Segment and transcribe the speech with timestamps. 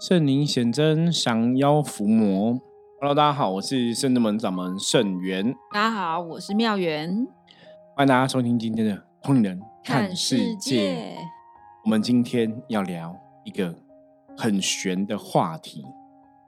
[0.00, 2.58] 圣灵显真，降妖伏魔。
[3.02, 5.54] Hello，大家好，我是圣智门掌门圣元。
[5.74, 7.28] 大家好，我是妙元。
[7.94, 11.18] 欢迎大家收听今天的《通灵人看世界》。
[11.84, 13.74] 我们今天要聊一个
[14.38, 15.84] 很玄的话题。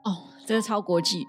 [0.03, 1.23] 哦，这个超国际，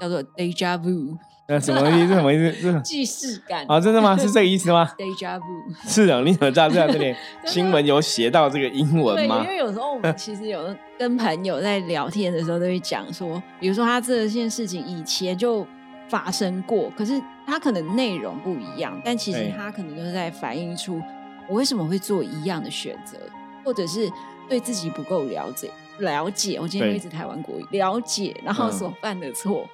[0.00, 1.16] 叫做 Deja Vu。
[1.50, 2.12] 那什么意思？
[2.14, 2.80] 什么意思？
[2.84, 3.80] 既视感啊？
[3.80, 4.14] 真的吗？
[4.18, 4.86] 是这个意思吗？
[4.98, 5.42] Deja vu
[5.88, 6.68] 是的，你怎么知道？
[6.68, 7.14] 这样这里
[7.46, 9.40] 新闻有写到这个英文吗？
[9.42, 15.66] 因为有时候我们其实有跟朋友在聊天的时候，都会讲说，比如说他这件事情以前就
[16.10, 21.00] 发生过，可是他可能内容不一样，但其实他可能就是在反映出
[21.48, 23.16] 我为什么会做一样的选择，
[23.64, 24.10] 或者是
[24.50, 25.70] 对自己不够了解。
[26.00, 29.66] 了解，我今天一直台湾国语，了解，然后所犯的错。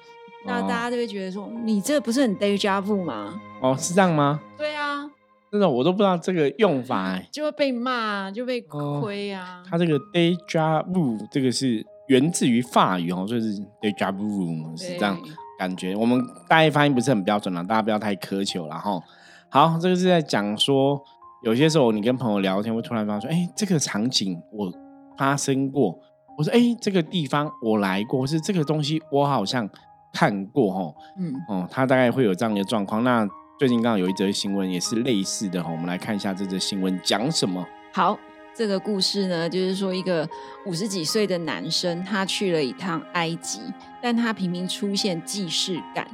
[0.45, 3.33] 那大家就会觉得说，你这不是很 deja vu 吗？
[3.61, 4.39] 哦，是这样吗？
[4.55, 5.09] 对啊，
[5.51, 9.63] 真的我都不知道这个用法，就会被骂，就被亏啊。
[9.67, 15.19] 他这个 deja vu 这个是源自于法语哦，所以是 deja vu 是这样
[15.57, 15.95] 感觉。
[15.95, 19.01] 我们大家发音不是很标准了，大家不要太苛求了哈。
[19.49, 21.01] 好，这个是在讲说，
[21.43, 24.71] 有些时候你跟朋友聊天，会突然发现说，哎，这个场景我
[25.17, 25.97] 发生过，
[26.37, 29.67] 我说，哎，这个地方我来过，或是这个东西我好像。
[30.15, 33.03] 看过哈，嗯哦，他大概会有这样的状况。
[33.03, 33.27] 那
[33.59, 37.65] 最近刚好有一则新闻也是类似的哈，我们来看一下这则新闻讲什么。
[37.91, 38.17] 好，
[38.55, 40.27] 这个故事呢，就是说一个
[40.65, 43.59] 五十几岁的男生，他去了一趟埃及，
[44.01, 46.07] 但他频频出现既视感，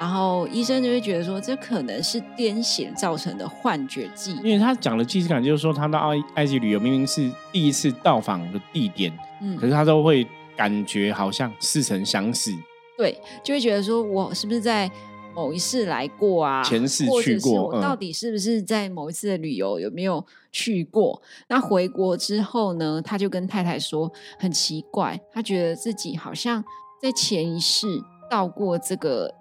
[0.00, 4.48] 然后医生就会觉得说，这可能是癫痫造成的幻觉记忆。
[4.48, 12.50] 因为他讲的既视感，就是说他到埃埃及旅游，明明是第一次到访的地点，嗯，可是他都会感觉好像似曾相识。
[12.96, 14.90] 对，就会觉得说，我是不是在
[15.34, 16.62] 某一世来过啊？
[16.62, 21.20] 前世去过，我到底是不是在某一次的旅游有没有去过？
[21.48, 26.62] 那回国之后呢，他就跟太太说，很奇怪，他觉得自己好像
[27.02, 27.86] 在前一世
[28.30, 29.34] 到过这个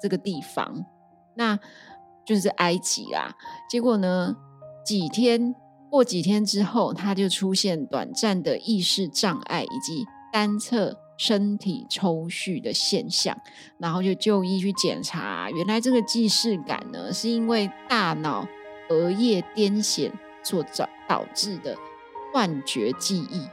[0.00, 0.84] 这个地方，
[1.34, 1.58] 那
[2.24, 3.34] 就是埃及啦。
[3.68, 4.36] 结果呢，
[4.84, 5.52] 几天
[5.90, 10.96] 过几天之后，他就出现短暂的意识障碍以及单侧。
[11.20, 13.36] 身体抽搐的现象，
[13.76, 18.48] 然后就就医去检查，原来这个既视感呢，是因为大脑
[18.88, 20.10] 额叶癫痫
[20.42, 21.76] 所导导致的
[22.32, 23.46] 幻觉记忆，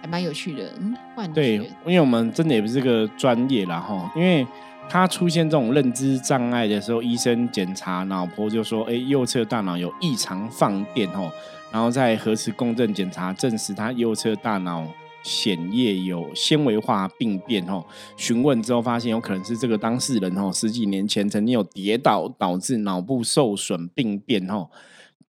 [0.00, 0.72] 还蛮有趣的。
[0.78, 1.34] 嗯，幻觉。
[1.34, 4.46] 对，因为我们真的也不是个专业啦哈，因为
[4.88, 11.32] 他出现这种认知障碍的时候，医生检查脑波就说，哎，右侧大脑有异常放电哦，
[11.72, 14.86] 然后在核磁共振检查证实他右侧大脑。
[15.26, 17.84] 显液有纤维化病变哦，
[18.16, 24.70] 询问之后发现有可能是这个当事人哦，十几年前曾经有跌倒导致脑部受损病变哦，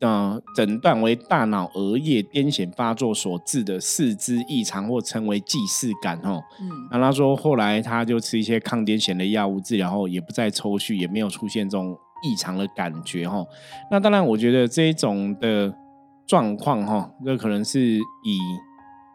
[0.00, 6.42] 呃，诊断为大脑额叶癫痫发作所致的四肢异常或称为既视感哦。
[6.58, 13.44] 嗯，那他说后来他就吃一些抗癫痫的药物治疗后，也不再抽搐，也没有出现这种异常的感觉哈。
[13.90, 15.74] 那当然，我觉得这一种的
[16.26, 18.38] 状况哈，这可能是以。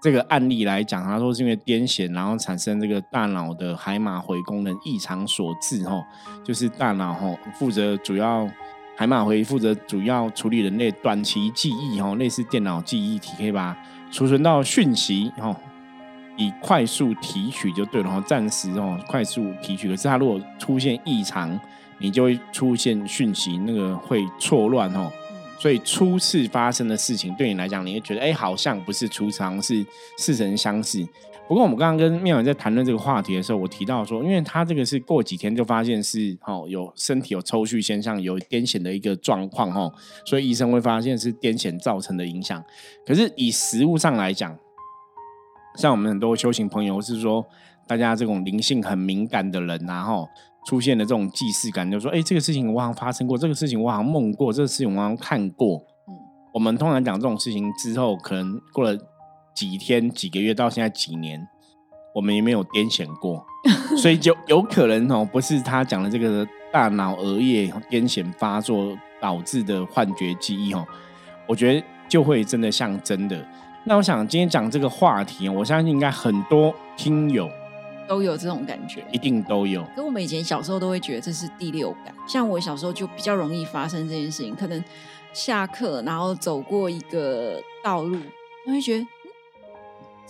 [0.08, 6.02] 这个案例来讲，他说是因为癫痫，然后产生这个大脑的海马回功能异常所致，吼，
[6.46, 8.50] 就是大脑吼负责主要
[8.96, 13.78] 海马回负责主要处理人类短期记忆，吼，类似电脑记忆体，可以把
[14.10, 15.54] 储存到讯息，吼，
[16.38, 19.90] 以快速提取就对了，吼，暂时哦快速提取。
[19.90, 21.60] 可是它如果出现异常，
[21.98, 25.12] 你就会出现讯息，那个会错乱，吼。
[25.60, 29.86] 所以初次发生的事情，对你来讲，你会觉得哎，好像不是初尝，是
[30.18, 31.06] 似曾相识。
[31.48, 39.92] 不过我们刚刚跟妙远在谈论这个话题的时候，我提到说，因为他这个是过几天就发现是哦，有身体有抽搐现象，有癫痫的一个状况哦，
[40.26, 42.64] 所以医生会发现是癫痫造成的影响。
[43.06, 44.56] 可是以实物上来讲，
[45.76, 47.46] 像我们很多修行朋友，是说
[47.88, 50.28] 大家这种灵性很敏感的人，然后。
[50.68, 56.14] 出现的这种既视感，就说：“哎，这个事情我好像发生过，这个事情我好像梦过，这个事情我好像看过。”嗯，
[56.54, 59.00] 我们通常讲这种事情之后，可能过了
[59.56, 61.48] 几天、几个月，到现在几年，
[62.14, 63.46] 我们也没有癫痫过，
[63.96, 70.86] 所以就有可能哦，不是他讲的这个大脑额叶癫痫发作导致的幻觉记忆哦，
[71.48, 73.42] 我觉得就会真的像真的。
[73.86, 77.50] 那我想今天讲这个话题，我相信应该很多听友。
[78.08, 79.86] 都有这种感觉，一定都有。
[79.96, 84.56] 跟我们以前小时候都会觉得这是第六感，像我小时候就比较容易发生这件事情。
[84.56, 84.84] 可能
[85.34, 88.18] 下课然后走过一个道路，
[88.66, 89.06] 我会觉得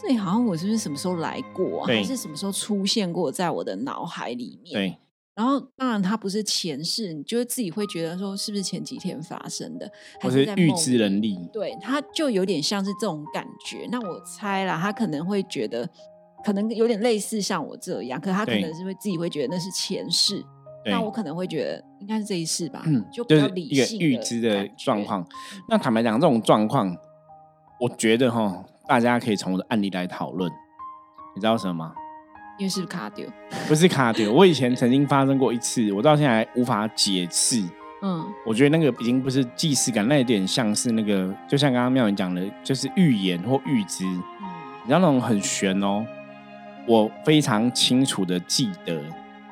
[0.02, 4.74] 这里好像我是不是什么时候来过，啊还是什么时候出现过在我的脑海里面？
[4.74, 4.98] 对。
[5.36, 9.88] 然后当然它不是前世，你就会自己会觉得说是不是前几天发生的，
[10.20, 11.38] 还是预知能力？
[11.54, 13.88] 对，他就有点像是这种感觉。
[13.92, 15.88] 那我猜啦，他可能会觉得。
[16.44, 20.44] 可能有点类似像我这样，可是他可能是会自己会觉得那是前世，
[20.86, 25.04] 那我可能会觉得应该是这一世吧，嗯就比较就是一个理性的预知的状。
[25.04, 25.28] 况。
[25.68, 26.96] 那坦白讲，这种状况，
[27.80, 30.52] 我觉得哈，大家可以从我的案例来讨论。
[31.36, 31.94] 你知道什么吗？
[32.58, 33.28] 因为是卡丢？
[33.68, 37.64] 不是卡丢，我以前曾经发生过一次，我到现在还无法解释。
[38.02, 44.24] 嗯，我觉得那个已经不是既视感，那有点像是那个，就像刚刚妙云讲的，就是预言或预知，嗯
[44.84, 46.06] 你嗯知道那种很玄哦。
[46.88, 49.02] 我非常清楚的记得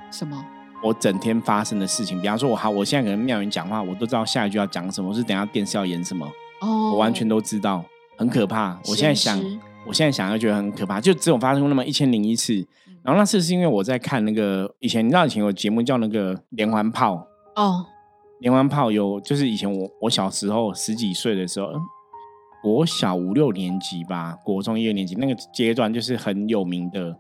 [0.10, 0.44] 什么？
[0.84, 6.26] 我整天发生的事情，比方说我好，我现在可能妙云讲话，我都知道下一句要讲什么，是等下电视要演什么，
[6.62, 7.84] 哦，我完全都知道，
[8.18, 8.80] 很可怕。
[8.88, 9.38] 我现在想，
[9.86, 12.66] 我现在想要觉得很可怕，就只有发生过那么一千零一次。
[13.04, 17.86] 然后那次是因为我在看那个以前，你知道以前有节目叫那个连环炮，哦，
[18.40, 21.82] 连环炮有就是以前我我小时候十几岁的时候，嗯
[22.65, 27.15] 国小五六年级吧，国中一二年级那个阶段就是很有名的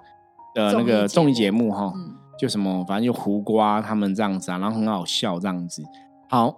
[0.55, 1.93] 的那个综艺节目哈。
[1.95, 5.83] 嗯，就什么，反正就胡瓜他们这样子啊，然后很好笑这样子。
[6.27, 6.57] 好，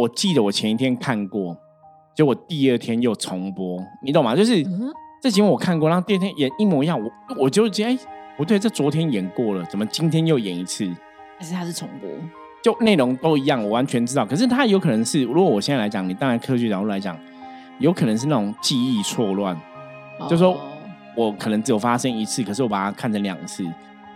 [0.00, 1.54] 我记得我前一天看过，
[2.16, 4.34] 就我第二天又重播，你懂吗？
[4.34, 4.90] 就是、嗯
[5.20, 7.10] 这节目我看过，然后第二天演一模一样，我
[7.42, 7.98] 我就觉得哎，
[8.38, 10.90] 不对，这昨天演过了，怎么今天又演一次？
[11.38, 12.08] 还是它是重播？
[12.62, 14.24] 就内容都一样，我完全知道。
[14.24, 17.16] 可是它有可能是，如果我现在来讲，你当然科学角度来讲，
[17.82, 19.60] 有可能是那种记忆错乱。
[20.30, 20.60] 就说哦
[21.16, 23.66] 我可能只有发生一次，可是我把它看成两次。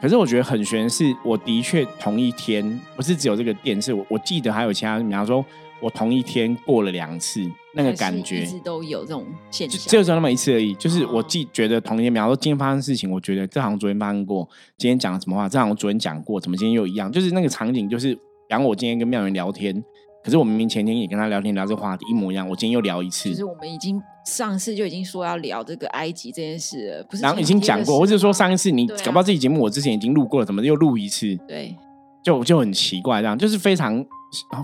[0.00, 5.44] 可是我觉得很悬，是我的确同一天，不是只有这个电视，我我记得还有其他，比方说
[5.80, 7.40] 我同一天过了两次，
[7.74, 10.74] 那个感觉一直都有这种现就象，只有那么一次而已。
[10.74, 14.48] 就是我哦记觉得同一天，比方说今天发生事情，我觉得这好像昨天发生过，
[14.78, 17.10] 今天讲了什么话，这好像昨天讲过，怎么今天又一样？
[17.10, 18.20] 就是那个场景，就是比
[18.50, 19.82] 方我今天跟妙云聊天，
[20.26, 27.22] 可是我明明前天也跟他聊天聊这个话题一模一样，我今天又聊一次，就是我们已经上次就已经说要聊这个埃及这件事了，不是？
[27.22, 31.36] 然后已经讲过，或者说上一次你搞不好这期节目我之前已经录过了，怎么又录一次？
[31.46, 31.76] 对，
[32.24, 34.04] 就就很奇怪，这样就是非常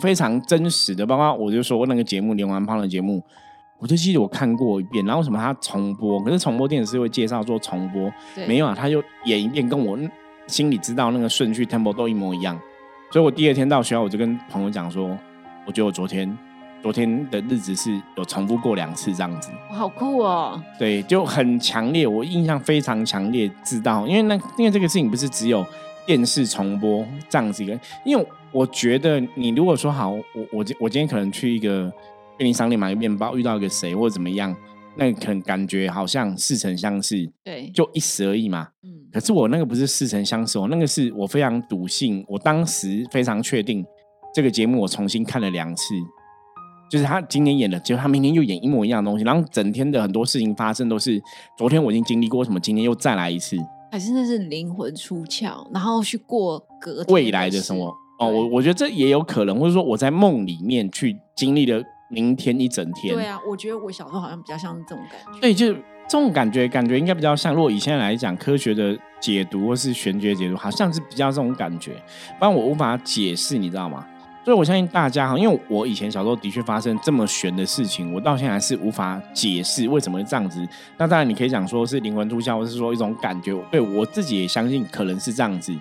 [0.01, 1.07] 非常真实的。
[1.07, 3.23] 包括我就说那个节目《连环胖》的节目，
[3.79, 6.21] 我就记得我看过一遍，然后为什么他重播？
[6.25, 8.13] 可是重播电视会介绍做重播，
[8.49, 9.97] 没有啊，他就演一遍，跟我
[10.49, 12.61] 心里知道那个顺序 tempo 都一模一样。
[13.13, 15.17] 所以我第二天到学校，我就跟朋友讲说，
[15.67, 16.39] 我觉得我昨天
[16.83, 19.51] 昨天的日子是有重复过两次这样子。
[19.71, 25.65] 我好酷哦，对，就很强烈，我印象非常强烈，知道，因为那因为这个事情不是只有
[26.05, 31.91] 电视重播这样子一个，因为我觉得你如果说好，我我今我今天可能去一个
[32.37, 34.55] 便利商店买个面包，遇到一个谁或者怎么样，
[34.97, 38.69] 那可能感觉好像似曾相识，对，就一时而已嘛。
[38.83, 43.85] 嗯，可是我那个不是似曾相识哦，那个是我非常笃信，我当时非常确定
[44.35, 45.95] 这个节目我重新看了两次，
[46.91, 51.21] 就是他今天演的，结果他明天又演一模一样的东西，然后整天的很多事情发生都是
[51.57, 53.57] 昨天我已经经历过什么，今天又再来一次。
[53.91, 65.75] 还是那是灵魂出窍，然后去过隔未来的事什么哦，我我觉得这也有可能，或者说我在梦里面去经历了明天一整天，对啊，我觉得我小时候好像比较像这种感觉，对，就是
[66.09, 67.55] 这种感觉，感觉应该比较像。
[67.55, 71.93] 如果以现在来讲，科学的解读或是玄学解读，好像是比较这种感觉，
[72.39, 74.07] 不然我无法解释，你知道吗？
[74.45, 80.67] 所以我相信大家哈，因为我以前小时候的确发生这么悬的事情，我到现在还是无法解释为什么会这样子。
[80.99, 85.73] 那当然，你可以讲说是灵魂出窍，或是说一种感觉，对我自己也相信可能是这样子。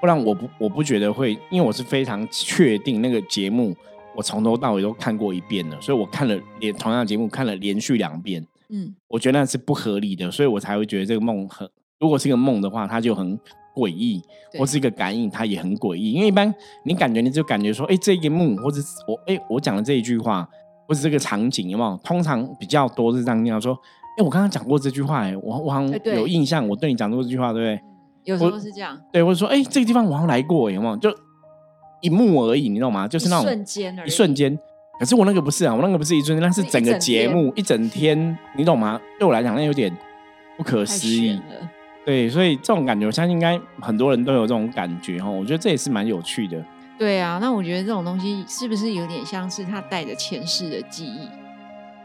[0.00, 3.74] 不然我不我不觉得会，因为我是非常确定那个节目
[4.14, 8.46] 我从头到尾都看过一遍了，所以我看了连同样的节目看了连续两遍。
[8.68, 11.66] 嗯，我觉得那是不合理的，所以我才会觉得这个梦很，
[11.98, 13.38] 如果是一个梦的话，它就很
[13.74, 14.22] 诡异；
[14.58, 16.12] 或是一个感应，它也很诡异。
[16.12, 16.54] 因为一般
[16.84, 20.48] 你感觉你就感觉说，哎，这一幕或者是我哎我讲的这一句话，
[20.86, 21.98] 或者这个场景有没有？
[22.04, 23.76] 通常比较多是这样你要说，
[24.18, 27.80] 哎，我刚刚讲过这句话，哎，我我好像有印象，我对你讲过这句话，对不对？
[28.24, 30.96] 有时候是这样，对，或者说，哎，这个地方我好像来过，有没有？
[30.96, 31.14] 就
[32.00, 33.06] 一幕而已，你懂吗？
[33.08, 34.58] 就是那种瞬间一瞬间。
[34.98, 39.00] 可是我那个不是啊，我那个不是一瞬间，那是整个节目一整天，你懂吗？
[39.18, 39.94] 对我来讲，那有点
[40.56, 41.40] 不可思议。
[42.04, 45.28] 对，所以这种感觉，我相信应该很多人都有这种感觉哈。
[45.28, 46.62] 我觉得这也是蛮有趣的。
[46.98, 51.28] 对啊，那我觉得这种东西是不是有点像是他带着前世的记忆？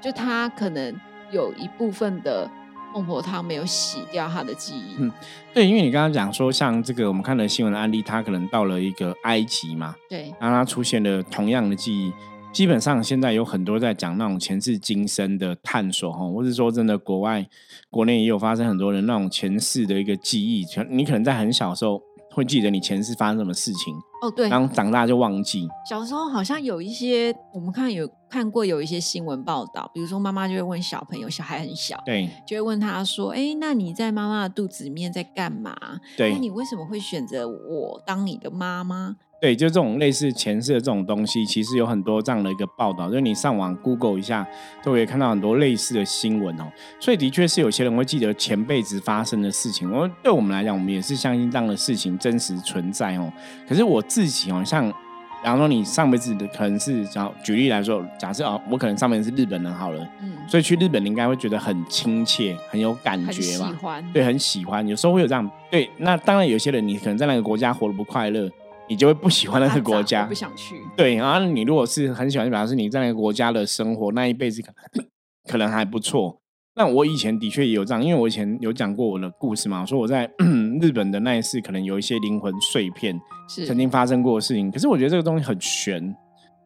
[0.01, 0.95] 就他可能
[1.31, 2.49] 有一部分的
[2.93, 4.95] 孟婆汤没有洗掉他的记忆。
[4.97, 5.11] 嗯
[5.53, 12.13] 对，因为你刚刚讲说，像这个我们看的新闻的案例，他可能到了一个埃及嘛，对，然后他出现了同样的记忆。
[12.51, 17.47] 基本上现在有很多在讲那种前世今生的探索哈，或是说真的国外、
[17.89, 20.65] 国内也有发生很多人那种前世的一个记忆。
[20.89, 22.01] 你可能在很小的时候
[22.31, 25.67] 会记得你前世发生什么事情，哦，对，然后长大就忘记。
[25.87, 35.75] 小时候好像有一些，我们看有看过有一些新闻报道，比如说妈妈就会问小朋友，小孩很小，对，就会问他说：“哎，那你在妈妈的肚子里面在干嘛？
[36.17, 44.45] 对，那你为什么会选择我当你的妈妈？”对，就这种类似前世的这种东西，其实有很多这样的一个报道，就是你上网 Google 一下，
[44.83, 46.65] 都可以看到很多类似的新闻哦。
[46.99, 49.89] 所以的确是有些人会记得前辈子发生的事情。
[49.89, 53.31] 我对我们来讲，我们也是相信这样的事情真实存在哦。
[53.65, 63.69] 可是我自己哦，像，比方说你上辈子的可能是，假举例来说，假设哦，我可能上辈子是日本人好了，嗯，所以去日本你应该会觉得很亲切，很有感觉吧？
[63.69, 64.85] 喜欢，对，很喜欢。
[64.85, 65.89] 有时候会有这样，对。
[65.95, 68.49] 那当然有些人你可能在那个国家活得不快乐。
[68.89, 70.75] 你就会不喜欢那个国家，不想去。
[70.97, 75.05] 对，然后你如果是很喜欢，表示你在那个国家的生活那一辈子可能
[75.47, 76.41] 可能还不错。
[76.75, 80.29] 那我以前的确也有这样，因为我以前有讲过我的故事嘛，说我在
[80.81, 83.19] 日本的那一次可能有一些灵魂碎片，
[83.49, 84.71] 是曾经发生过的事情。
[84.71, 86.15] 可是我觉得这个东西很悬，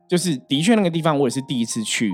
[0.08, 2.12] 就是的确那个地方我也是第一次去，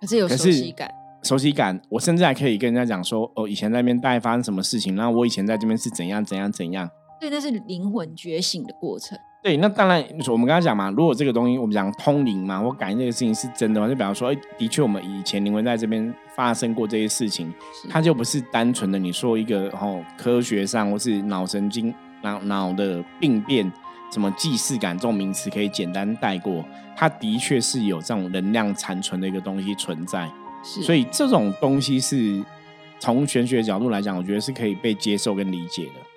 [0.00, 0.90] 可是有熟悉感，
[1.22, 1.80] 熟悉感。
[1.88, 6.88] 我甚至还可以跟人家讲说，哦，以前在那边大概发生什么事情，然后我以前在这边是怎样怎样怎样。
[7.18, 9.16] 对，那是灵魂觉醒的过程。
[9.42, 17.52] 对，那当然，我们刚才讲嘛，如果这个东西我们讲通灵嘛，或感应这个事情是真的嘛，就比方说，哎，的确我们以前灵魂在这边发生过这些事情，
[17.90, 23.70] 它就不是单纯的你说一个哦科学上或是脑神经脑脑的病变，
[24.12, 30.30] 什么既视感这种名词可以简单带过，它的确是有这种能量残存的一个东西存在，
[30.62, 32.40] 所以这种东西是
[33.00, 36.11] 从玄学角度来讲，我觉得是可以被接受跟理解的。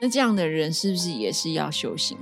[0.00, 2.16] 那这样的人是不是也是要修行？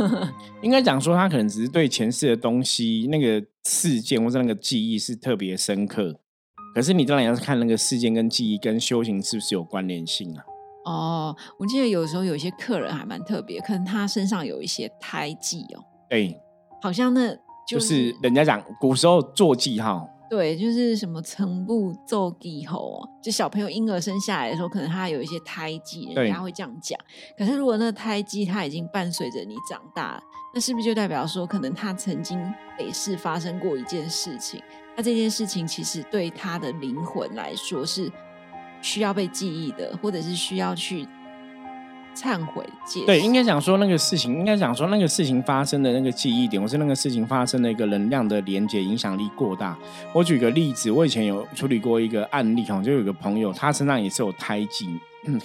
[0.62, 6.18] 应该讲说，他可能只是对前世的东西、那个事件或者那个记忆是特别深刻。
[6.74, 10.44] 可是你当然要是看那个事件跟记忆跟修行是不是有关联性啊？
[10.86, 15.84] 哦，我记得有时候有一些客人还蛮特别，可能他身上有一些胎记哦。
[16.08, 16.40] 对，
[16.80, 17.36] 好像那
[17.68, 20.08] 就是人家讲古时候做记号。
[20.30, 26.96] 对，就是什么成部奏地吼，就小朋友婴儿生下来的时候，可能他有一些胎记，人家会这样讲。
[27.36, 30.22] 可是如果那胎记他已经伴随着你长大，
[30.54, 32.40] 那是不是就代表说，可能他曾经
[32.78, 34.62] 北世发生过一件事情？
[34.96, 38.10] 那这件事情其实对他的灵魂来说是
[38.80, 41.08] 需要被记忆的，或者是需要去。
[42.20, 49.74] 忏悔戒对，应该讲说那个事情，应该讲说那个事情发生的那个记忆点，或是那个事情发生的一个能量的连接影响力过大。
[50.12, 54.86] 我举个例子，我以前有处理过一个案例哈，就有个朋友，他身上也是有胎记，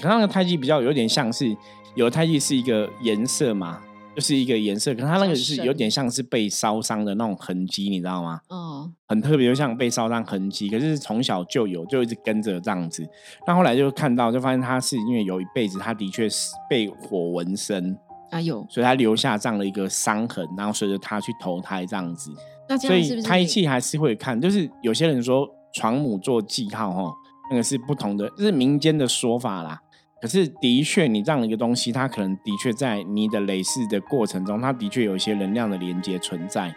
[0.02, 1.56] 可那个胎记比较有点像是
[1.94, 3.80] 有胎记是一个颜色嘛。
[4.16, 8.40] 就是一个颜色，可是它那个是有点像是被烧伤的那种痕迹，你知道吗？
[8.50, 13.06] 嗯，很特别，就像被烧伤痕迹，可是从小就有，就一直跟着这样子。
[13.46, 17.98] 那后来就看到，就发现他是因为有一辈子他的确是被火纹身
[18.32, 22.32] 啊有，所以他留下这样的一个伤痕，然后随着他去投胎这样子。
[22.70, 27.14] 那所以胎气还是会看，就是有些人说床母做记号哈，
[27.52, 29.80] 那个是不同的，就是民间的说法啦。
[30.22, 36.74] 可是，的确，你这样的一个东西，它可能的确在你的累世的过程中，它的确有一些能量的连接存在。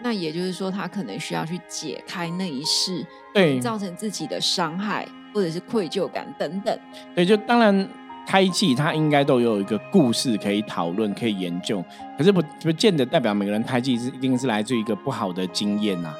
[0.00, 6.76] 那也就是说，它可能需要去解开那一世，对，造成自己的伤害或者是愧疚感等等。
[7.14, 7.88] 对，就当然
[8.26, 11.84] 胎记它应该都有一个故事可以讨论、可以研究。
[12.16, 16.12] 可是不不见得代表每个人胎记是一定是来自于一个不好的经验呐。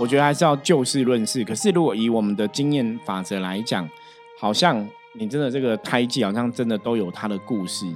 [0.00, 1.42] 我觉得还是要就事论事。
[1.44, 3.88] 可是如果以我们的经验法则来讲，
[4.38, 4.86] 好像。
[5.18, 7.86] 你真的这个胎记好像真的都有它的故事，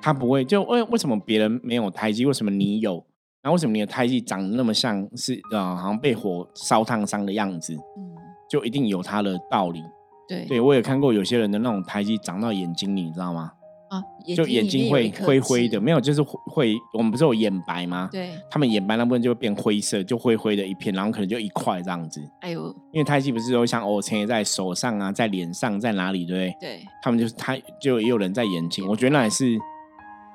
[0.00, 3.04] 它不会就为为什么别人没有胎记，为什么你有？
[3.42, 7.72] 那为什么你的胎记长得那么像是啊，好像被火烧烫伤的样子？
[7.74, 8.16] 嗯，
[8.50, 9.82] 就一定有它的道理。
[10.28, 13.52] 对，对我也看过有些人的那种胎记长到眼睛里，你知道吗？
[13.88, 14.02] 啊，
[14.36, 18.06] 就眼睛会灰灰的，没有，就是会，我们不是有眼白吗？
[18.12, 22.20] 对，他们眼白那部分就会变灰色，就灰灰的一片，然后可能就一块这样子。
[22.40, 26.70] 哎呦，因为胎记不是说像哦，前在手上啊，在脸上，在哪里，对不对？
[26.76, 29.58] 对，他们就是他，就也有人在眼睛，我觉得那也是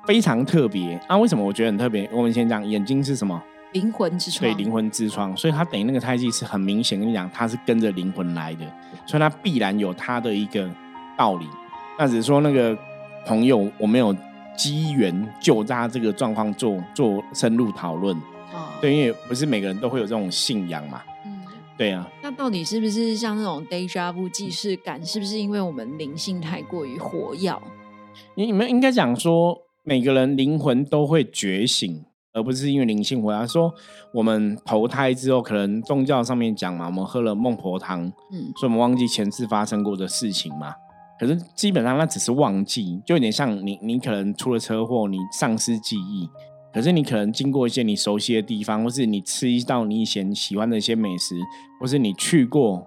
[0.04, 1.16] 非常特别啊。
[1.16, 2.10] 为什么我觉得很特别？
[2.12, 3.40] 我们先讲眼睛是什么？
[3.72, 4.52] 灵魂之窗。
[4.52, 8.66] 对，灵魂之窗，所以它等于那个胎记是很明显跟你讲，它是跟着灵魂来的，
[9.06, 10.68] 所以它必然有它的一个
[11.16, 11.46] 道理。
[11.96, 12.76] 那只是说那个。
[13.26, 14.14] 朋友，我没有
[14.56, 18.16] 机缘就他这个状况做做深入讨论。
[18.52, 21.02] 哦，对，因为不是每个人都会有这种信仰嘛。
[21.26, 21.42] 嗯，
[21.76, 22.08] 对啊。
[22.22, 25.04] 那到底是不是像那种 deja vu 既视感？
[25.04, 27.52] 是不是因为我们灵性太过于活跃？
[28.36, 33.46] 你你们应该讲说，每个人灵魂都会觉醒，而不是因为灵性活跃。
[33.46, 33.74] 说
[34.12, 40.74] 我们投胎之后，可能宗教上面讲嘛，我们喝了孟婆汤，嗯，所以我们忘记前世发生过的事情嘛。
[41.18, 46.28] 可是基本上那只是忘记，就有点像你你可能出了车祸，你丧失记忆。
[46.72, 51.36] 可是你可能经过一些你熟悉的地方，或是你吃一道你以前喜欢的一些美食，
[51.80, 52.84] 或是你去过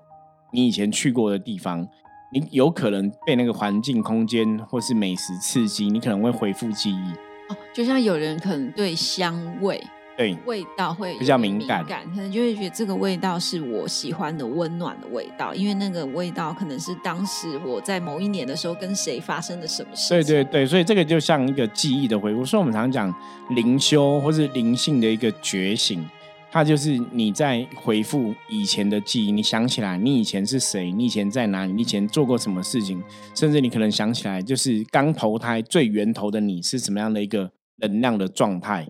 [0.51, 1.87] 你以前去过的地方，
[2.33, 7.11] 你有可能被那个环境、空间或是美食刺激，你可能会恢复记忆。
[7.49, 9.81] 哦，就像有人可能对香味。
[10.17, 20.09] 对味道会比较敏感，可能就会觉得这个味道是我喜欢的温暖的味道，因为那个味道可能是当时我在某一年的时候跟谁发生了什么事。
[20.09, 22.43] 对对对，所以这个就像一个记忆的回顾。
[22.43, 23.13] 所以我们常讲
[23.51, 26.03] 灵修或是灵性的一个觉醒，
[26.49, 33.03] 它就是你在回复以前的记忆，你想起来你以前是谁，你以前在哪里，你以前做过什么事情，
[33.35, 38.87] 甚至你可能想起来就是刚投胎最源头的你是什么样的一个能量的状态。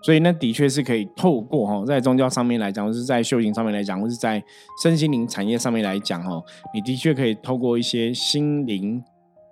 [0.00, 4.42] 所以那的确是可以透过哈，在宗教上面来讲，或是在修行上面来讲，或是在
[4.82, 9.02] 身心灵产业上面来讲哦，你的确可以透过一些心灵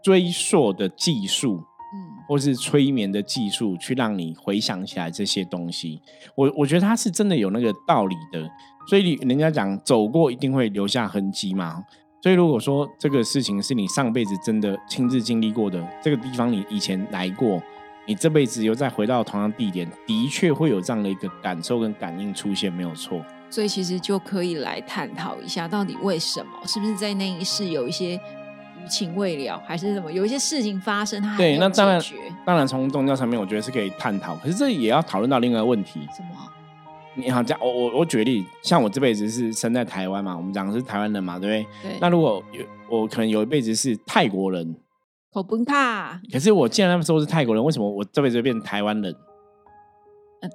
[0.03, 1.99] 追溯的技术，嗯，
[2.29, 6.01] 或是催眠的技术，去让你回想起来这些东西。
[6.37, 8.49] 我我觉得它是真的有那个道理的。
[8.89, 11.83] 所以人家讲走过一定会留下痕迹嘛。
[12.23, 17.61] 所以如果说这个事情是你上辈子真的亲自经历过的，这个地方你以前来过。
[18.07, 23.21] 你这辈子又再回到同样地点，的确会有这样的一个感受跟感应出现，没有错。
[23.51, 26.53] 所以其实就可以来探讨一下，到底为什么？
[26.67, 30.13] 是不是在那一世有一些余情未了，还是什么？
[30.13, 32.01] 有一些事情发生，它对，那当然，
[32.45, 34.37] 当然从宗教层面，我觉得是可以探讨。
[34.37, 36.01] 可是这也要讨论到另外一个问题。
[36.17, 36.29] 什么？
[37.15, 41.91] 你好，这样我我我举例，像我这辈子是生在台湾嘛，我们讲的是台湾人嘛，对不对？
[41.91, 41.99] 对。
[42.01, 44.77] 那如果有我可能有一辈子是泰国人。
[45.37, 46.19] 好崩卡！
[46.33, 49.15] 可是我既然他们说是泰国人，为什么我这辈子变成台湾人？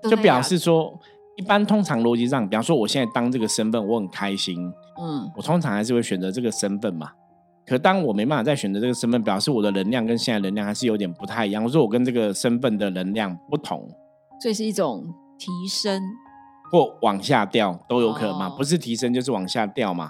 [0.09, 0.99] 就表示说，
[1.37, 7.11] 一般通常逻辑上，比方说我现在当这个身份，我很开心，嗯，我通常还是会选择这个身份嘛。
[7.63, 11.63] 可当我没办法再选择这个身份，表示我的能量跟现在能量还是有点不太一样。
[11.63, 13.87] 我说我跟这个身份的能量不同，
[14.41, 15.05] 所以是一种
[15.37, 16.01] 提升
[16.71, 18.49] 或往下掉都有可能嘛？
[18.49, 20.09] 不是提升就是往下掉嘛？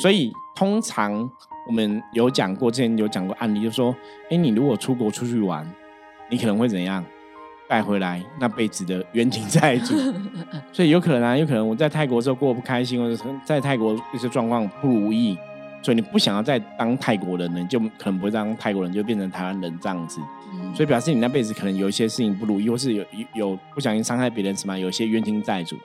[0.00, 1.28] 所以通常。
[1.66, 3.94] 我们有讲过，之前有讲过案例，就说，
[4.30, 5.66] 哎，你如果出国出去玩，
[6.28, 7.04] 你可能会怎样
[7.68, 9.94] 带回来那辈子的冤情债主，
[10.72, 15.38] 所以有可能啊，有可能我在泰国时候过不开心，或者在泰国一些状况不如意，
[15.82, 20.20] 所以你不想要再当泰国人，你就可能不会当泰国人，就变成台湾人这样子，
[20.74, 25.76] 所以表示你那辈子可能有一些事情不如意，或是有有不小心伤害别人什么，有一些冤情债主。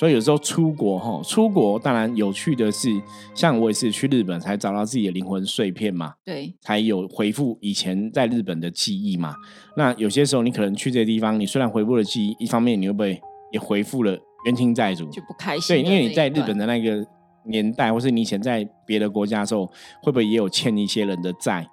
[0.00, 2.88] 所以有时候出国哈，出国当然有趣的是，
[3.34, 9.34] 像我也是去日本才找到自己的灵魂碎片嘛，对，才有回复以前在日本的记忆嘛。
[9.76, 13.20] 那有些时候你可能去这些地方，你虽然回复了记忆，一方面你会不会
[13.52, 15.76] 也回复了冤亲债主，就不开心？
[15.76, 17.06] 对，因为你在日本的那个
[17.44, 19.66] 年代，或是你以前在别的国家的时候，
[20.02, 21.66] 会不会也有欠一些人的债？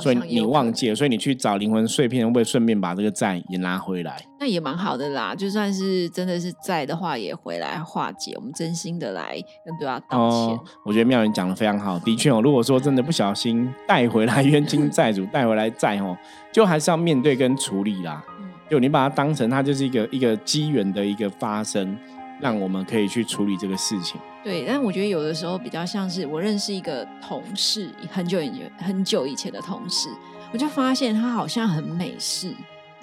[0.00, 4.20] 所以你忘记了，所以你去找灵魂碎片，会不会顺便把这个债也拿回来？
[4.38, 8.34] 那也蛮好的啦，就算是真的是债的话，也回来化解。
[8.36, 9.32] 我们真心的来
[9.64, 10.58] 跟对方道歉。
[10.84, 12.40] 我觉得妙云讲的非常好，的确哦。
[12.42, 16.16] 如果说真的不小心带回来冤亲债主，带回来债哦，
[16.52, 18.24] 就还是要面对跟处理啦。
[18.70, 21.96] 就你把它当成它就是一个一个机缘的一个发生。
[22.40, 24.20] 让我们可以去处理这个事情。
[24.48, 30.08] 对，但我觉得有的时候比较像是我认识一个同事，很久以很久以前的同事，
[30.54, 32.54] 我就发现他好像很美式，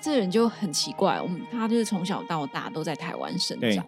[0.02, 1.22] 这人就很奇怪。
[1.22, 3.86] 我们他就是从小到大都在台湾生长，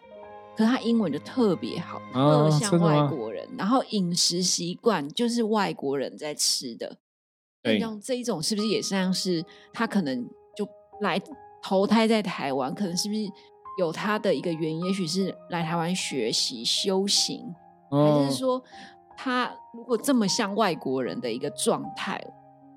[0.55, 6.97] 可是他英文就特别好，特像外国人，然后饮食习惯就是外国人在吃的。
[7.63, 9.43] 对，像这一种是不是也像是
[9.73, 10.23] 他可能
[10.55, 10.63] 就
[11.01, 11.19] 来
[11.63, 13.21] 投胎在台湾，可能是不是？
[13.77, 17.41] 有他的一个原因，也许是来台湾学习修行，
[17.91, 18.61] 还是说
[19.15, 22.19] 他如果这么像外国人的一个状态，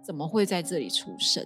[0.03, 1.45] 怎么会在这里出生？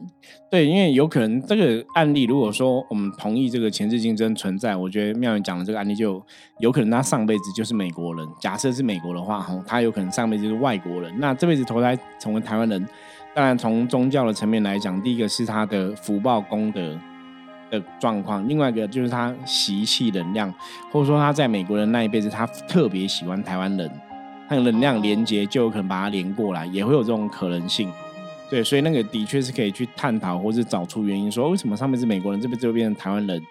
[0.51, 6.21] 对，因为有可能这个案例，如果说我们同意这个前置竞争存在，我觉得妙云讲的这个案例就
[6.59, 8.27] 有可能他上辈子就是美国人。
[8.41, 12.89] 假设是美国的话，哈，他有可能上辈子是外国人，那这辈子投胎成为台湾人。
[13.35, 16.99] 当然，从宗教的层面来讲，第一个是他的福报功德。
[17.71, 20.53] 的状况，另外一个就是他习气能量，
[20.93, 23.91] 或者说他在美国人那一辈子，他特别喜欢台湾人，
[24.49, 27.91] 他有能量连接，就有可能把他连过来，也会有这种可能性。
[28.51, 33.43] 对，所以那个的确是可以去探讨，或是找出原因，说为什么上面是美国人，这边就变成台湾人，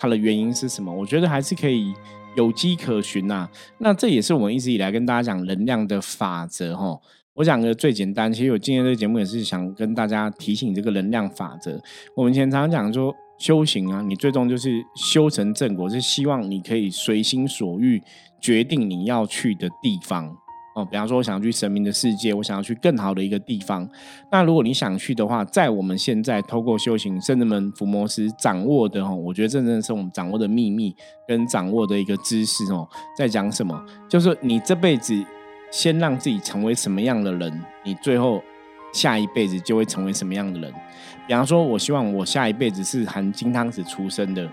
[0.00, 0.92] 他的原因是什么？
[0.92, 1.94] 我觉得还是可以
[2.34, 3.48] 有迹可循呐。
[3.76, 6.98] 那这也是我们一直以来跟大家讲能量的法则哈。
[7.34, 11.80] 我讲个最简单，其实我今天这个节目也是想跟大家提醒这个能量法则。
[12.16, 13.14] 我们以前常常讲说。
[13.38, 18.02] 修行啊，你最终就是修成正果，是希望你可以随心所欲
[18.40, 20.36] 决定你要去的地方
[20.74, 23.88] 哦，比方说我想去神明的世界，我想要去更好的一个地方。
[24.30, 30.94] 那如果你想去的话，在我们现在透过修行，圣人们伏魔师掌握的哦，我觉得真正是我们掌握的秘密
[31.26, 33.84] 跟掌握的一个知识哦，在讲什么？
[34.08, 35.14] 就是你这辈子
[35.70, 38.40] 先让自己成为什么样的人，你最后
[38.92, 40.72] 下一辈子就会成为什么样的人。
[41.26, 44.50] 比方说，我希望我下一辈子是含金汤匙出生的。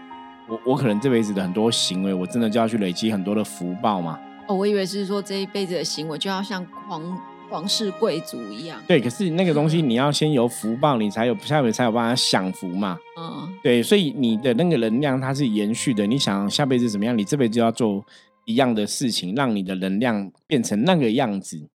[0.47, 4.19] 我我可能这辈子的很多行为，我真的就要去累积很多的福报嘛？
[4.47, 7.17] 哦，我以为是说这一辈子的行为就要像皇
[7.49, 8.79] 皇室贵族一样。
[8.87, 12.97] 对，可是那个东西你要先有福报，你才有下辈子才有办法享福嘛。
[13.17, 16.05] 嗯，对，所以你的那个能量它是延续的。
[16.05, 18.05] 你想下辈子怎么样，你这辈子就要做
[18.45, 21.67] 一样的事情，让你的能量变成那个样子。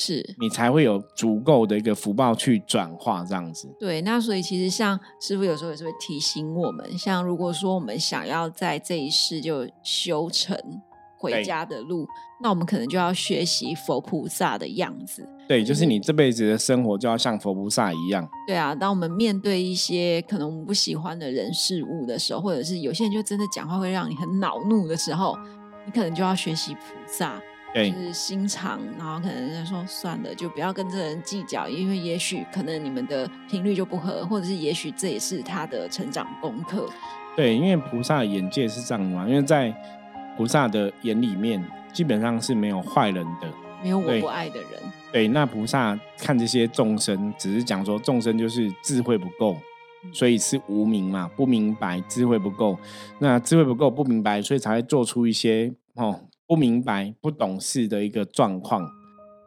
[0.00, 3.68] 是你才会有足够的一个福报去转化这样子。
[3.78, 10.56] 对，那所以其实像师傅有时候也是会提醒我们，像如果说我们想要在这一世就修成
[11.18, 12.08] 回家的路，
[12.42, 15.28] 那我们可能就要学习佛菩萨的样子。
[15.46, 18.26] 对，就是你这辈子的生活就要像佛菩萨一样。
[18.46, 25.36] 对啊，当我们面对一些可能我们不喜欢的人事物的时候，或者是有些人就真的讲话会让你很恼怒的时候，
[25.84, 27.38] 你可能就要学习菩萨。
[27.74, 36.88] 就是心肠，然后可能在说算了，就不要跟这人计较，因为也许可能你们的频率就不合，或者是也许这也是他的成长功课。
[37.36, 39.72] 对，因为菩萨的眼界是这样嘛，因为在
[40.36, 43.48] 菩萨的眼里面，基本上是没有坏人的，
[43.82, 44.70] 没有我不爱的人。
[45.12, 49.56] 对，那菩萨看这些众生，只是讲说众生就是智慧不够，
[50.12, 52.76] 所以是无明嘛，不明白，智慧不够。
[53.20, 56.20] 那智慧不够，不明白，所以才会做出一些哦。
[56.50, 58.84] 不明白、不懂事的一个状况，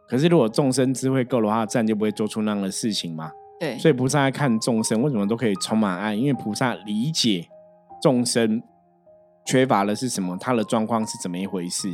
[0.08, 3.30] 可是如果众生智慧够的话，自然就不会做出那样的事情嘛。
[3.60, 7.46] 对，所以菩萨在看众生为什么都可以充满爱，因为菩萨理解
[8.02, 8.64] 众生
[9.46, 11.94] 缺乏的是什么，他的状况是怎么一回事。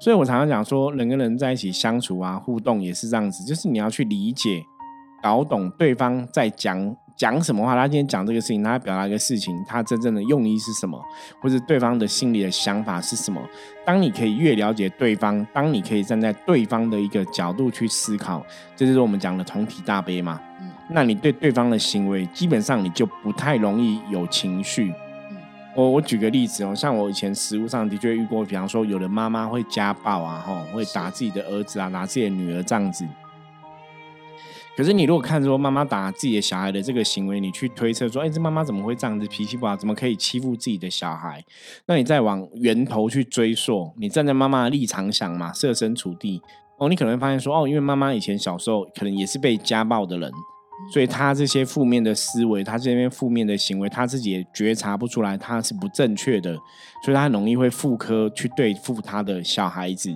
[0.00, 4.60] 所以我常常讲说，人跟人在一起相处啊，互动也是这样子，就是你要去理解、
[5.22, 6.96] 搞懂对方在讲。
[7.18, 7.74] 讲什么话？
[7.74, 10.96] 他今天讲这个事情，他表达一个事情，他真正的用意是什么？
[11.40, 13.42] 或者对方的心里的想法是什么？
[13.84, 18.40] 当你可以越了解对方，当你可以站在对方的一个角度去思考，
[18.76, 20.40] 这就是我们讲的同体大悲嘛。
[20.60, 24.94] 嗯，那你对对方的行为，基本上你就不太容易有情绪。
[25.32, 25.36] 嗯，
[25.74, 33.04] 我我举个例子哦，像我以前实物上的确遇过，比方说有的妈妈会家暴啊，吼，会打自己的儿子啊，打自己的女儿这样子。
[34.78, 41.42] 可是你如果看说妈妈打自己的小孩的这个行为，你去推测说，哎，这妈妈怎么会这样子，脾气不好，怎么可以欺负自己的小孩？
[41.86, 46.40] 那你再往源头去追溯，你站在妈妈的立场想嘛，设身处地
[46.78, 50.30] 哦，你可能会发现说，哦，因为妈妈以前小时候可能也是被家暴的人，
[50.92, 56.54] 所以她这些负面的思维，她这边负面的行为，她自己也觉察不出来，她是不正确的，
[57.04, 60.14] 所以她很容易会妇科去对付她的小孩子。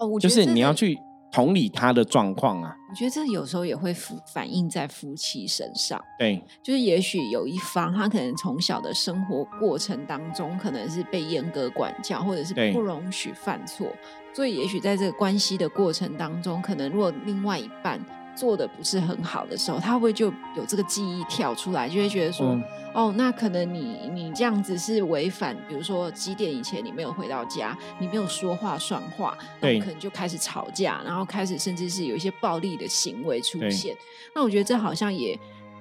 [0.00, 0.98] 哦，就是你要去。
[1.32, 6.02] 同理他的状况啊，我觉得这有时候也会反反映在夫妻身上。
[6.18, 13.86] 对，就是也许有一方他可能从小的生活过程当中，可能是被严格管教，或者是不容许犯错，
[14.34, 18.00] 所以也许在这个关系的过程当中，可能如果另外一半。
[18.40, 22.58] 做的不是很好的时候，他会就有这个记忆跳出来，就会觉得说，
[22.94, 33.94] 哦，那可能你你这样子是违反，比如说几点以前你没有回到家，你没有说话算话，那可能就开始吵架，然后开始甚至是有一些暴力的行为出现。
[34.34, 35.38] 那我觉得这好像也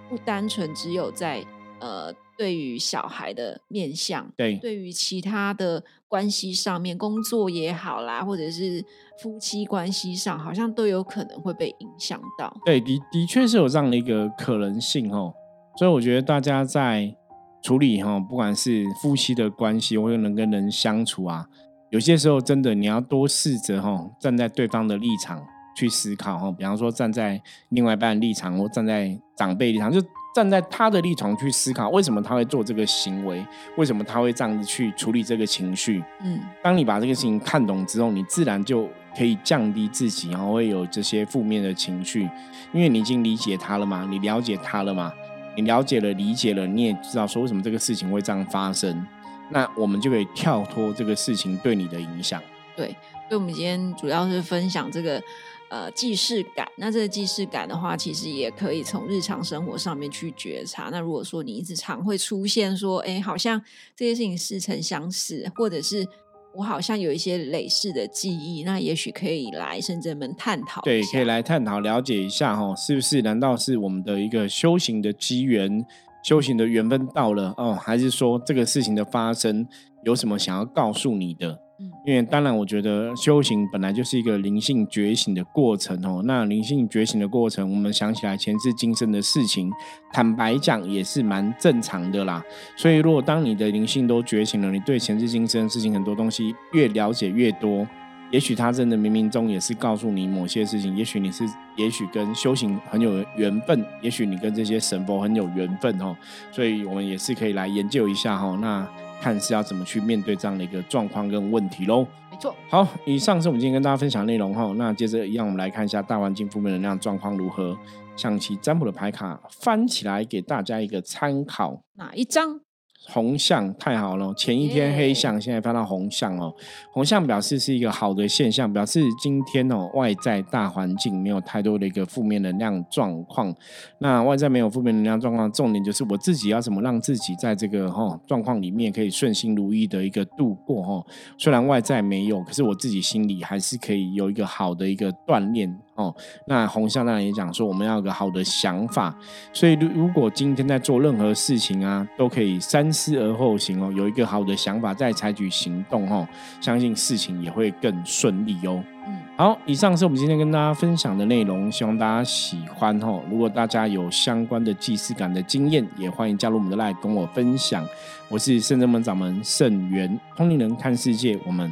[0.10, 1.41] 不单纯只有在
[1.79, 2.13] 呃。
[2.39, 8.81] 对于小孩的面相，对，对于其他的关系上面，工作也好啦，或者是
[9.21, 12.55] 夫妻关系上，好像都有可能会被影响到。
[12.63, 15.33] 对，的的确是有这样的一个可能性哦。
[15.77, 17.13] 所以我觉得大家在
[17.61, 21.45] 处理哈，不管是夫妻的关系，或者人跟人相处啊，
[21.89, 26.49] 有些时候真的你要多试着哈，站在对方的立场去思考哈。
[26.53, 30.01] 比方说站在另外一半立场，或站在长辈立场，就。
[30.33, 33.45] 站在他的立场去思考，为什么他会做这个行为？
[33.77, 36.03] 为什么他会这样子去处理这个情绪？
[36.21, 38.87] 嗯，当你把这个事情看懂之后，你自然就
[39.17, 42.29] 可以降低自己，然后会有这些负面的情绪，
[42.71, 45.11] 因为你已经理解他了嘛，你了解他了嘛，
[45.55, 49.05] 你了解了、理解了，你也知道说为什么这个事情会这样发生，
[49.49, 52.39] 那我们就可以跳脱这个事情对你的影响。
[52.75, 52.95] 对，
[53.27, 55.21] 所以我们今天主要是分享这个。
[55.69, 60.89] 呃，既视感，那这个既视感的话，其实也可以从日常生活上面去觉察。
[60.91, 63.62] 那如果说你一直常会出现说，哎，好像
[63.95, 66.08] 这些事情似曾相识，或者是
[66.55, 70.82] 我好像有一些类似的记忆，那也许可以来深圳们探讨。
[70.82, 73.21] 对，可以来探讨了解一下哈，是不是？
[73.21, 75.86] 难道是我们的一个修行的机缘、
[76.23, 77.73] 修行的缘分到了哦？
[77.79, 79.67] 还是说这个事情的发生
[80.03, 81.60] 有什么想要告诉你的？
[82.05, 86.21] 因为当然，我觉得修行本来就是一个灵性觉醒的过程哦。
[86.25, 89.71] 那灵性觉醒的过程，我们想起来前世今生的事情，
[90.11, 92.43] 坦白讲也是蛮正常的啦。
[92.75, 97.87] 所以，如果当你的灵性都觉醒了，你对前世今生的事情很多东西越了解越多，
[98.29, 100.97] 也许他真的冥冥中也是告诉你某些事情。
[100.97, 101.45] 也许你是，
[101.77, 106.13] 也许跟修行很有缘分，也许你跟这些神佛很有缘分哦。
[106.51, 108.57] 所以我们也是可以来研究一下哈。
[108.61, 108.85] 那。
[109.21, 112.05] 看是要怎么去面对这样的一个状况跟问题喽。
[112.32, 112.55] 没错。
[112.69, 114.71] 好，以上是我们今天跟大家分享内容哈。
[114.77, 117.77] 那接着一样，我们来看一下大环境负面能量状况如何。
[118.15, 121.82] 象棋占卜的牌卡翻起来，给大家一个参考。
[121.95, 122.60] 哪一张？
[123.07, 126.53] 红象太好了，前一天黑象，现在翻到红象哦。
[126.91, 133.51] 红象表示是一个好的现象，表示今天哦外在大环境没有太多的一个负面能量状况。
[133.97, 141.03] 那外在没有负面能量状况，重点就是我自己要怎么让自己在这个哈状况里面可以顺心如意的一个度过哈。
[141.38, 145.75] 虽然外在没有，可是我自己心里还是可以有一个好的一个锻炼。
[145.99, 149.13] 哦，那红向当然也讲说，我们要有个好的想法，
[149.51, 156.25] 所以如如果今天在做任何事情啊，都可以三思而后行哦，有一个好的想法再采取行动哦，
[156.62, 158.81] 相信事情也会更顺利哦。
[159.05, 163.21] 嗯，好，以上是我们今天跟大家分享的内容，希望大家喜欢哦。
[163.29, 167.85] 如果大家有相关的既视感的经验，也欢迎加入我们的 line 跟我分享。
[168.29, 171.69] 我是圣真门掌门圣元通灵人看世界，我们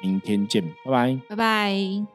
[0.00, 2.13] 明天见，拜拜，拜拜。